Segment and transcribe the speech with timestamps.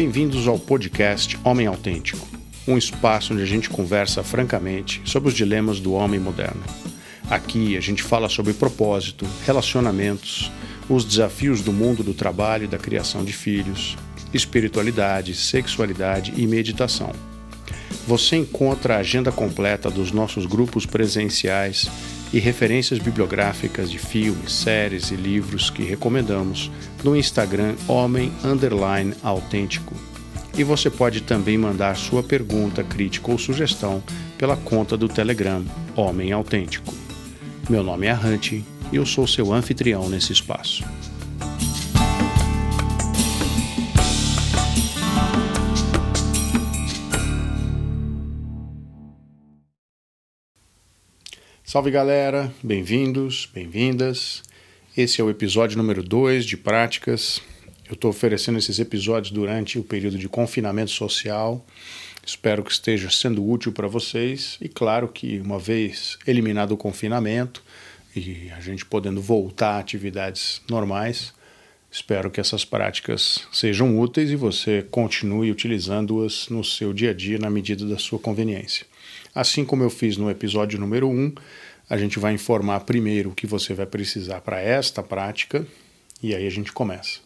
[0.00, 2.24] Bem-vindos ao podcast Homem Autêntico,
[2.68, 6.62] um espaço onde a gente conversa francamente sobre os dilemas do homem moderno.
[7.28, 10.52] Aqui a gente fala sobre propósito, relacionamentos,
[10.88, 13.96] os desafios do mundo do trabalho e da criação de filhos,
[14.32, 17.10] espiritualidade, sexualidade e meditação.
[18.08, 21.90] Você encontra a agenda completa dos nossos grupos presenciais
[22.32, 26.70] e referências bibliográficas de filmes, séries e livros que recomendamos
[27.04, 29.94] no Instagram Homem Underline Autêntico.
[30.56, 34.02] E você pode também mandar sua pergunta, crítica ou sugestão
[34.38, 35.62] pela conta do Telegram
[35.94, 36.94] Homem Autêntico.
[37.68, 40.82] Meu nome é Hunt e eu sou seu anfitrião nesse espaço.
[51.78, 54.42] Salve galera, bem-vindos, bem-vindas.
[54.96, 57.40] Esse é o episódio número 2 de Práticas.
[57.88, 61.64] Eu estou oferecendo esses episódios durante o período de confinamento social.
[62.26, 64.58] Espero que esteja sendo útil para vocês.
[64.60, 67.62] E claro que, uma vez eliminado o confinamento
[68.12, 71.32] e a gente podendo voltar a atividades normais,
[71.92, 77.38] espero que essas práticas sejam úteis e você continue utilizando-as no seu dia a dia
[77.38, 78.84] na medida da sua conveniência.
[79.34, 81.34] Assim como eu fiz no episódio número 1, um,
[81.88, 85.66] a gente vai informar primeiro o que você vai precisar para esta prática
[86.22, 87.20] e aí a gente começa.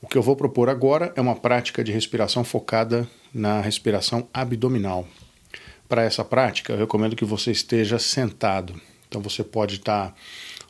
[0.00, 5.06] O que eu vou propor agora é uma prática de respiração focada na respiração abdominal.
[5.88, 8.80] Para essa prática, eu recomendo que você esteja sentado.
[9.08, 10.14] Então você pode estar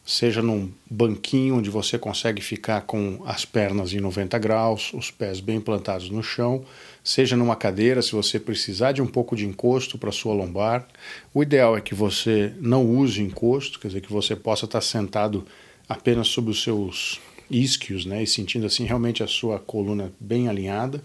[0.04, 5.40] seja num banquinho onde você consegue ficar com as pernas em 90 graus, os pés
[5.40, 6.64] bem plantados no chão,
[7.04, 10.86] seja numa cadeira, se você precisar de um pouco de encosto para sua lombar.
[11.32, 15.46] O ideal é que você não use encosto, quer dizer, que você possa estar sentado
[15.88, 21.02] apenas sobre os seus isquios, né, e sentindo assim realmente a sua coluna bem alinhada.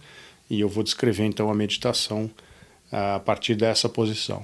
[0.49, 2.31] E eu vou descrever então a meditação
[2.91, 4.43] a partir dessa posição.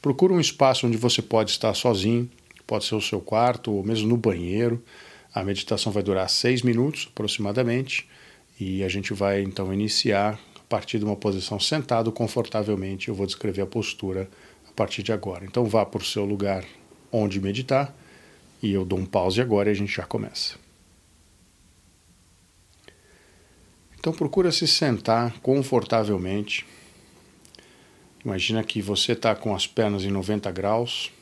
[0.00, 2.30] Procure um espaço onde você pode estar sozinho,
[2.66, 4.82] pode ser o seu quarto ou mesmo no banheiro.
[5.34, 8.08] A meditação vai durar seis minutos aproximadamente
[8.58, 13.08] e a gente vai então iniciar a partir de uma posição sentado confortavelmente.
[13.08, 14.28] Eu vou descrever a postura
[14.68, 15.44] a partir de agora.
[15.44, 16.64] Então vá para o seu lugar
[17.12, 17.94] onde meditar
[18.62, 20.56] e eu dou um pause agora e a gente já começa.
[23.98, 26.66] Então procura se sentar confortavelmente.
[28.24, 31.12] Imagina que você está com as pernas em 90 graus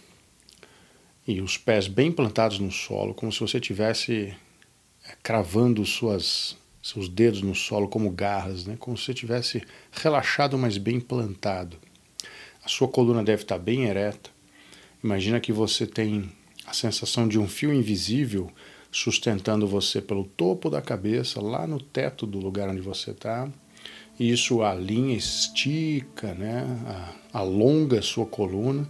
[1.27, 4.35] e os pés bem plantados no solo, como se você tivesse
[5.05, 8.77] é, cravando suas, seus dedos no solo como garras, né?
[8.79, 11.79] como se você tivesse relaxado, mas bem plantado.
[12.63, 14.31] A sua coluna deve estar bem ereta.
[15.03, 16.31] Imagina que você tem
[16.67, 18.51] a sensação de um fio invisível
[18.91, 23.51] sustentando você pelo topo da cabeça, lá no teto do lugar onde você está.
[24.19, 26.65] E isso alinha, estica, né?
[27.33, 28.89] alonga a sua coluna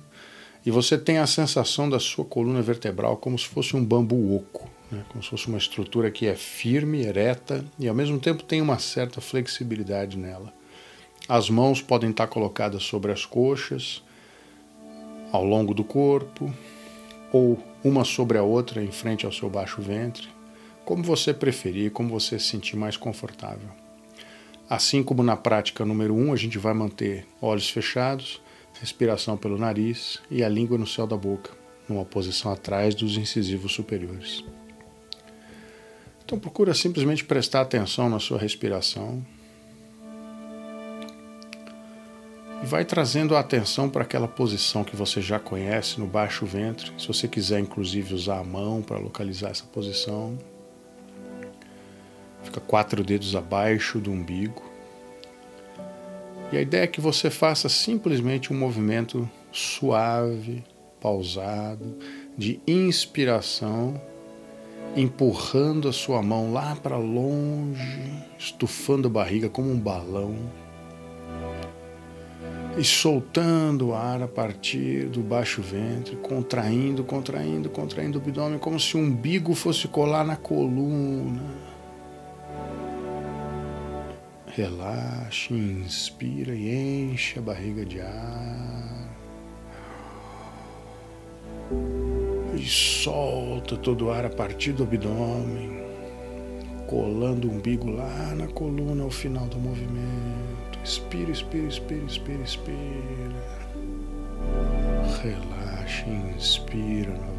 [0.65, 4.69] e você tem a sensação da sua coluna vertebral como se fosse um bambu oco,
[4.91, 5.05] né?
[5.09, 8.79] como se fosse uma estrutura que é firme, ereta e ao mesmo tempo tem uma
[8.79, 10.53] certa flexibilidade nela.
[11.29, 14.03] As mãos podem estar colocadas sobre as coxas,
[15.33, 16.53] ao longo do corpo,
[17.33, 20.29] ou uma sobre a outra em frente ao seu baixo ventre,
[20.85, 23.69] como você preferir, como você se sentir mais confortável.
[24.69, 28.41] Assim como na prática número 1, um, a gente vai manter olhos fechados
[28.85, 31.51] respiração pelo nariz e a língua no céu da boca,
[31.89, 34.45] numa posição atrás dos incisivos superiores.
[36.23, 39.25] Então procura simplesmente prestar atenção na sua respiração
[42.63, 46.93] e vai trazendo a atenção para aquela posição que você já conhece no baixo ventre.
[46.99, 50.39] Se você quiser, inclusive, usar a mão para localizar essa posição,
[52.43, 54.74] fica quatro dedos abaixo do umbigo.
[56.55, 60.63] E a ideia é que você faça simplesmente um movimento suave,
[61.01, 61.99] pausado,
[62.39, 64.01] de inspiração,
[64.95, 68.09] empurrando a sua mão lá para longe,
[68.39, 70.37] estufando a barriga como um balão
[72.79, 78.79] e soltando o ar a partir do baixo ventre, contraindo, contraindo, contraindo o abdômen, como
[78.79, 81.74] se o umbigo fosse colar na coluna
[84.57, 89.09] Relaxe, inspira e enche a barriga de ar.
[92.57, 95.83] E solta todo o ar a partir do abdômen,
[96.87, 100.79] colando o umbigo lá na coluna ao final do movimento.
[100.85, 103.65] Expira, expira, expira, expira, expira.
[105.21, 107.34] Relaxe, inspira novamente.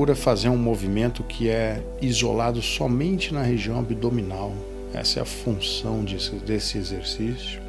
[0.00, 4.50] Procura fazer um movimento que é isolado somente na região abdominal.
[4.94, 7.60] Essa é a função desse, desse exercício.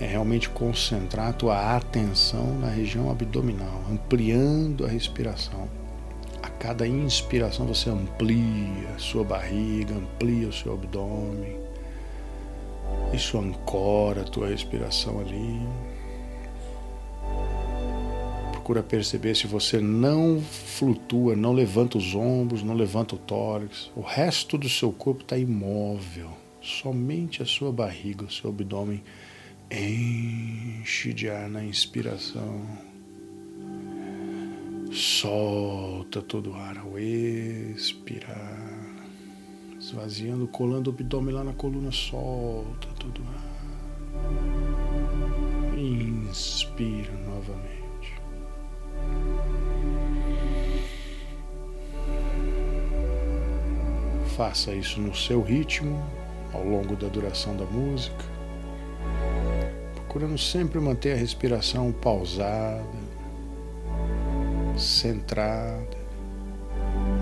[0.00, 5.68] É realmente concentrar a tua atenção na região abdominal, ampliando a respiração.
[6.40, 11.58] A cada inspiração você amplia a sua barriga, amplia o seu abdômen.
[13.12, 15.60] Isso ancora a tua respiração ali
[18.64, 23.90] procura perceber se você não flutua, não levanta os ombros, não levanta o tórax.
[23.94, 26.30] O resto do seu corpo está imóvel.
[26.62, 29.04] Somente a sua barriga, o seu abdômen
[29.70, 32.62] enche de ar na inspiração.
[34.90, 38.80] Solta todo o ar ao expirar.
[39.78, 43.44] Esvaziando, colando o abdômen lá na coluna, solta todo o ar.
[45.78, 47.23] Inspira
[54.36, 56.02] Faça isso no seu ritmo,
[56.52, 58.24] ao longo da duração da música,
[59.94, 62.82] procurando sempre manter a respiração pausada,
[64.76, 65.96] centrada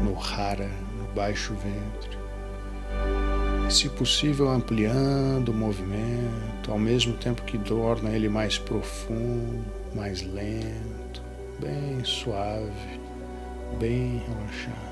[0.03, 2.19] no hara, no baixo ventre.
[3.71, 11.23] Se possível, ampliando o movimento, ao mesmo tempo que torna ele mais profundo, mais lento,
[11.61, 12.99] bem suave,
[13.79, 14.92] bem relaxado.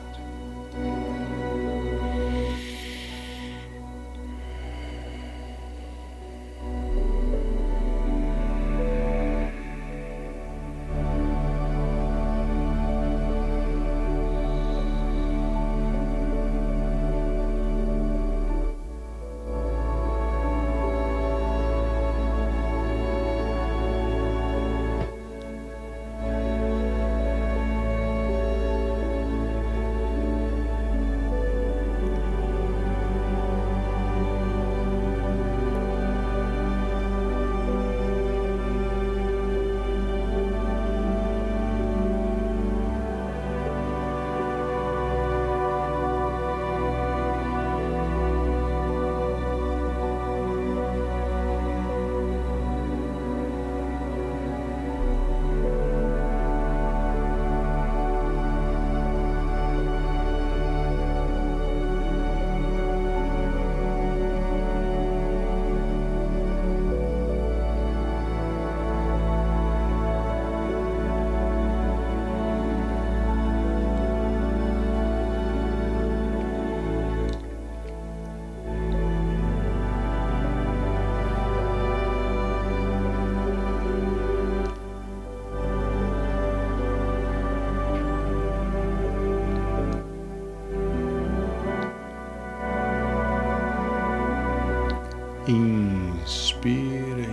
[95.51, 97.27] Inspira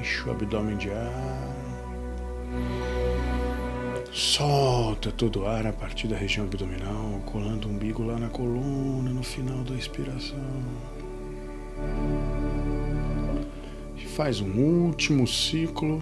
[0.00, 1.54] enche o abdômen de ar.
[4.10, 9.10] Solta todo o ar a partir da região abdominal, colando o umbigo lá na coluna
[9.10, 10.38] no final da expiração.
[13.94, 16.00] E faz um último ciclo.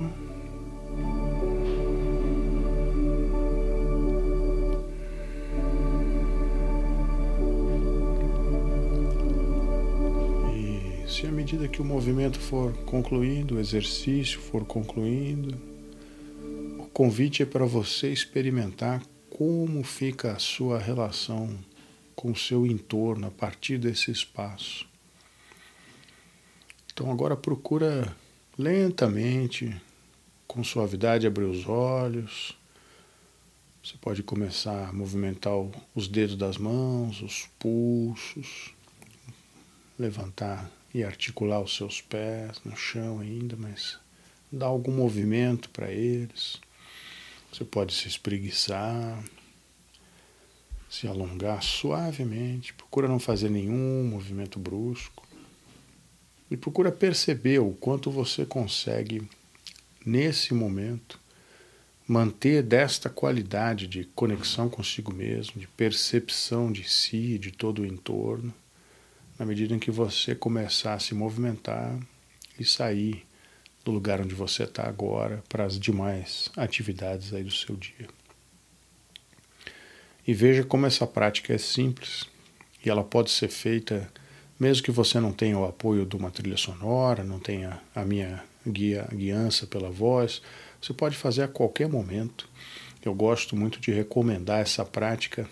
[11.47, 15.57] Medida que o movimento for concluindo, o exercício for concluindo,
[16.77, 19.01] o convite é para você experimentar
[19.31, 21.57] como fica a sua relação
[22.17, 24.89] com o seu entorno a partir desse espaço.
[26.93, 28.13] Então agora procura
[28.59, 29.73] lentamente,
[30.49, 32.59] com suavidade, abrir os olhos.
[33.85, 35.55] Você pode começar a movimentar
[35.95, 38.75] os dedos das mãos, os pulsos,
[39.97, 43.99] levantar e articular os seus pés no chão ainda, mas
[44.51, 46.59] dá algum movimento para eles.
[47.53, 49.23] Você pode se espreguiçar,
[50.89, 55.29] se alongar suavemente, procura não fazer nenhum movimento brusco
[56.51, 59.29] e procura perceber o quanto você consegue
[60.03, 61.21] nesse momento
[62.09, 68.55] manter desta qualidade de conexão consigo mesmo, de percepção de si, de todo o entorno
[69.39, 71.99] na medida em que você começar a se movimentar
[72.59, 73.27] e sair
[73.85, 78.09] do lugar onde você está agora para as demais atividades aí do seu dia.
[80.27, 82.25] E veja como essa prática é simples
[82.85, 84.11] e ela pode ser feita
[84.59, 88.43] mesmo que você não tenha o apoio de uma trilha sonora, não tenha a minha
[88.67, 90.41] guia, guiança pela voz,
[90.81, 92.49] você pode fazer a qualquer momento.
[93.05, 95.49] eu gosto muito de recomendar essa prática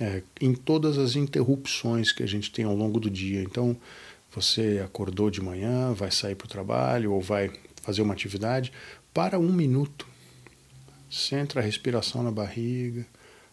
[0.00, 3.42] é, em todas as interrupções que a gente tem ao longo do dia.
[3.42, 3.76] Então,
[4.30, 7.50] você acordou de manhã, vai sair para o trabalho ou vai
[7.82, 8.72] fazer uma atividade,
[9.14, 10.06] para um minuto.
[11.10, 13.06] Centra a respiração na barriga,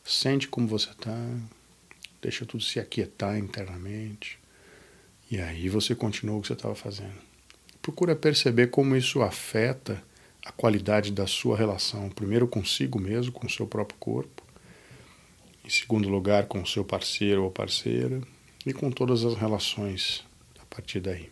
[0.04, 1.18] sente como você está,
[2.22, 4.40] deixa tudo se aquietar internamente.
[5.32, 7.16] E aí você continua o que você estava fazendo.
[7.82, 10.04] Procura perceber como isso afeta
[10.46, 14.43] a qualidade da sua relação, primeiro consigo mesmo, com o seu próprio corpo,
[15.64, 18.22] em segundo lugar com seu parceiro ou parceira
[18.66, 20.24] e com todas as relações
[20.60, 21.30] a partir daí.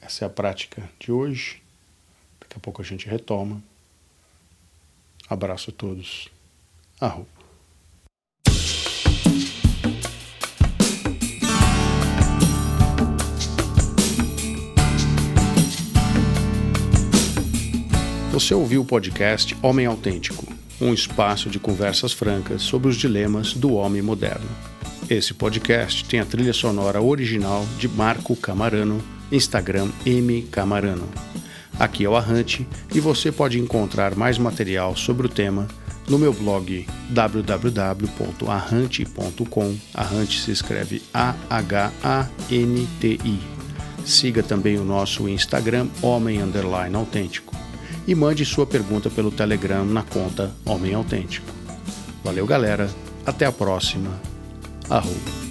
[0.00, 1.62] Essa é a prática de hoje.
[2.40, 3.62] Daqui a pouco a gente retoma.
[5.28, 6.28] Abraço a todos.
[7.00, 7.26] Arro.
[18.32, 20.46] Você ouviu o podcast Homem Autêntico,
[20.80, 24.48] um espaço de conversas francas sobre os dilemas do homem moderno.
[25.08, 31.08] Esse podcast tem a trilha sonora original de Marco Camarano, Instagram M Camarano.
[31.78, 35.66] Aqui é o Arrante e você pode encontrar mais material sobre o tema
[36.08, 39.76] no meu blog www.arrante.com.
[39.94, 41.90] Arrante se escreve A-H-A-N-T-I.
[44.04, 47.54] Siga também o nosso Instagram Homem Underline Autêntico
[48.10, 51.46] e mande sua pergunta pelo Telegram na conta Homem Autêntico.
[52.24, 52.90] Valeu, galera.
[53.24, 54.10] Até a próxima.
[54.88, 55.49] Arroba.